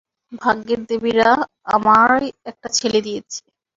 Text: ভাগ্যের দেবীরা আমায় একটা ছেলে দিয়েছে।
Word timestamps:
ভাগ্যের 0.41 0.81
দেবীরা 0.89 1.31
আমায় 1.75 2.27
একটা 2.45 2.67
ছেলে 2.77 2.99
দিয়েছে। 3.01 3.41